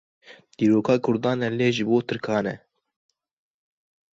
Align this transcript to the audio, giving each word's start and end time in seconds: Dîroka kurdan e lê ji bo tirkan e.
Dîroka 0.57 0.95
kurdan 1.05 1.39
e 1.47 1.49
lê 1.57 1.69
ji 1.75 1.83
bo 1.89 1.97
tirkan 2.07 2.45
e. 2.53 2.55